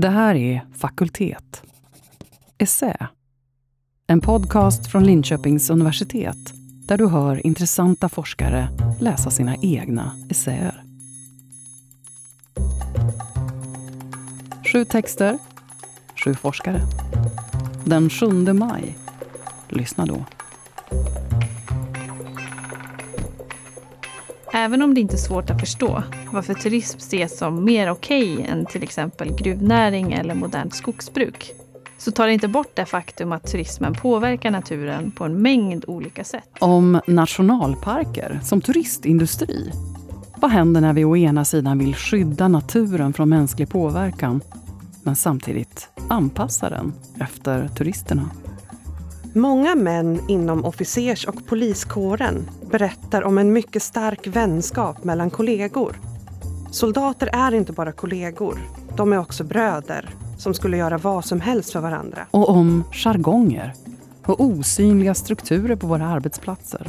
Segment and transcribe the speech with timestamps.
[0.00, 1.62] Det här är Fakultet.
[2.58, 3.08] Essä.
[4.06, 6.54] En podcast från Linköpings universitet
[6.88, 8.68] där du hör intressanta forskare
[9.00, 10.82] läsa sina egna essäer.
[14.72, 15.38] Sju texter,
[16.24, 16.80] sju forskare.
[17.84, 18.98] Den 7 maj.
[19.68, 20.24] Lyssna då.
[24.56, 26.02] Även om det inte är svårt att förstå
[26.32, 31.52] varför turism ses som mer okej okay än till exempel gruvnäring eller modernt skogsbruk,
[31.98, 36.24] så tar det inte bort det faktum att turismen påverkar naturen på en mängd olika
[36.24, 36.48] sätt.
[36.58, 39.70] Om nationalparker som turistindustri.
[40.36, 44.40] Vad händer när vi å ena sidan vill skydda naturen från mänsklig påverkan,
[45.02, 48.30] men samtidigt anpassa den efter turisterna?
[49.36, 55.96] Många män inom officers och poliskåren berättar om en mycket stark vänskap mellan kollegor.
[56.70, 58.58] Soldater är inte bara kollegor,
[58.96, 62.26] de är också bröder som skulle göra vad som helst för varandra.
[62.30, 63.72] Och om jargonger
[64.26, 66.88] och osynliga strukturer på våra arbetsplatser.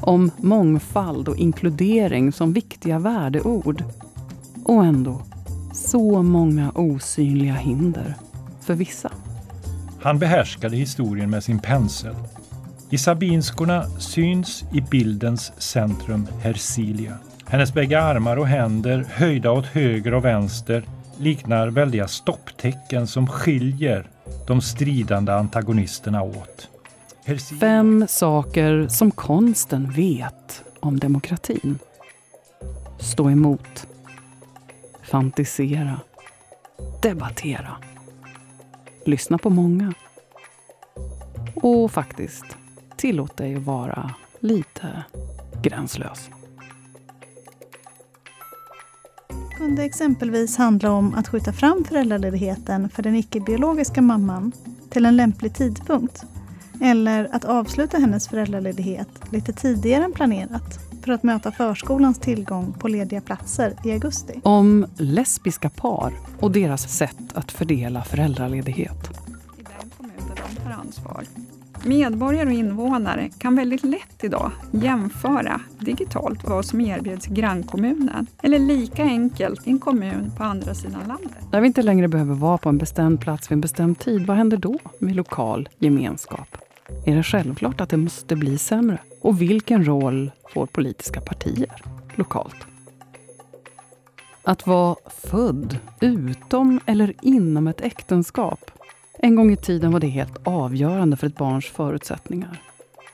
[0.00, 3.84] Om mångfald och inkludering som viktiga värdeord.
[4.64, 5.22] Och ändå
[5.72, 8.14] så många osynliga hinder
[8.60, 9.12] för vissa.
[10.02, 12.14] Han behärskade historien med sin pensel.
[12.90, 17.18] I sabinskorna syns i bildens centrum Hercilia.
[17.46, 20.82] Hennes bägge armar och händer, höjda åt höger och vänster,
[21.18, 24.10] liknar väldiga stopptecken som skiljer
[24.46, 26.68] de stridande antagonisterna åt.
[27.24, 27.60] Hercilia.
[27.60, 31.78] Fem saker som konsten vet om demokratin.
[32.98, 33.86] Stå emot.
[35.02, 36.00] Fantisera.
[37.02, 37.76] Debattera
[39.08, 39.94] lyssna på många.
[41.54, 42.44] Och faktiskt,
[42.96, 45.04] tillåt dig att vara lite
[45.62, 46.30] gränslös.
[49.28, 54.52] Det kunde exempelvis handla om att skjuta fram föräldraledigheten för den icke-biologiska mamman
[54.90, 56.24] till en lämplig tidpunkt.
[56.80, 62.88] Eller att avsluta hennes föräldraledighet lite tidigare än planerat för att möta förskolans tillgång på
[62.88, 64.40] lediga platser i augusti.
[64.42, 69.10] Om lesbiska par och deras sätt att fördela föräldraledighet.
[69.58, 71.24] I den kommun där de tar ansvar.
[71.84, 78.58] Medborgare och invånare kan väldigt lätt idag jämföra digitalt vad som erbjuds i grannkommunen eller
[78.58, 81.32] lika enkelt i en kommun på andra sidan landet.
[81.52, 84.36] När vi inte längre behöver vara på en bestämd plats vid en bestämd tid, vad
[84.36, 86.67] händer då med lokal gemenskap?
[87.04, 88.98] Är det självklart att det måste bli sämre?
[89.20, 91.82] Och vilken roll får politiska partier
[92.14, 92.66] lokalt?
[94.42, 98.70] Att vara född utom eller inom ett äktenskap.
[99.18, 102.62] En gång i tiden var det helt avgörande för ett barns förutsättningar.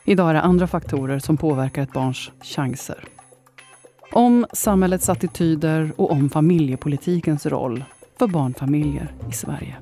[0.05, 3.03] Idag är det andra faktorer som påverkar ett barns chanser.
[4.11, 7.83] Om samhällets attityder och om familjepolitikens roll
[8.19, 9.75] för barnfamiljer i Sverige.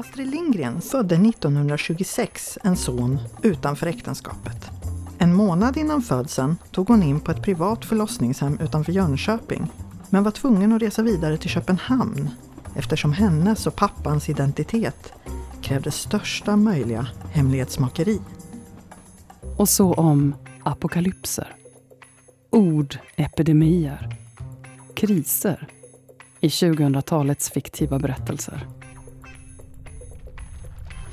[0.00, 4.70] Astrid Lindgren födde 1926 en son utanför äktenskapet.
[5.18, 9.72] En månad innan födseln tog hon in på ett privat förlossningshem utanför Jönköping,
[10.10, 12.30] men var tvungen att resa vidare till Köpenhamn
[12.76, 15.12] eftersom hennes och pappans identitet
[15.62, 18.20] krävde största möjliga hemlighetsmakeri.
[19.56, 21.56] Och så om apokalypser,
[22.50, 24.16] ordepidemier,
[24.94, 25.68] kriser
[26.40, 28.66] i 2000-talets fiktiva berättelser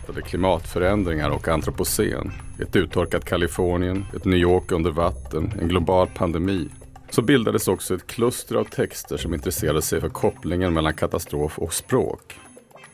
[0.07, 6.69] hotade klimatförändringar och antropocen, ett uttorkat Kalifornien, ett New York under vatten, en global pandemi,
[7.09, 11.73] så bildades också ett kluster av texter som intresserade sig för kopplingen mellan katastrof och
[11.73, 12.40] språk.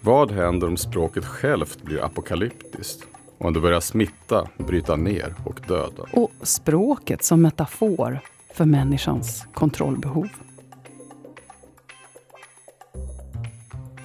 [0.01, 3.07] Vad händer om språket självt blir apokalyptiskt?
[3.38, 6.03] Om det börjar smitta, bryta ner och döda?
[6.12, 8.19] Och språket som metafor
[8.53, 10.28] för människans kontrollbehov.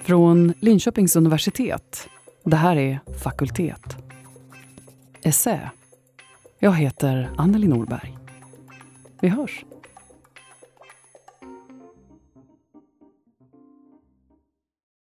[0.03, 2.09] Från Linköpings universitet
[2.51, 3.97] det här är Fakultet.
[5.23, 5.71] Essä.
[6.59, 8.19] Jag heter Anneli Norberg.
[9.21, 9.65] Vi hörs.